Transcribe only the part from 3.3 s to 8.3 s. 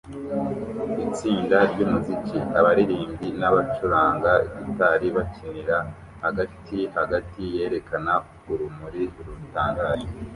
n'abacuranga gitari bakinira hagati hagati yerekana